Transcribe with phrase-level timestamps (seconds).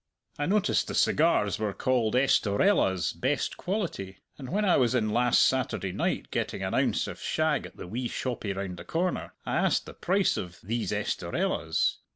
[0.39, 5.43] I noticed the cigars were called 'Estorellas Best Quality,' and when I was in last
[5.43, 9.57] Saturday night getting an ounce of shag at the wee shoppie round the corner, I
[9.57, 11.97] asked the price of 'these Estorellas.'